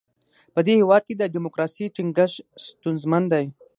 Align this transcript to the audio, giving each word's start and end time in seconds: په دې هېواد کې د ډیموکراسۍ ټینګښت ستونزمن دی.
په 0.53 0.59
دې 0.65 0.73
هېواد 0.81 1.03
کې 1.07 1.15
د 1.17 1.23
ډیموکراسۍ 1.33 1.85
ټینګښت 1.95 2.37
ستونزمن 2.67 3.23
دی. 3.33 3.45